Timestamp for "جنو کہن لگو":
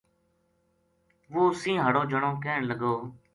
2.11-2.93